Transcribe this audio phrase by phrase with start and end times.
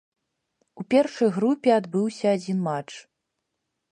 [0.83, 2.91] У першай групе адбыўся адзін матч.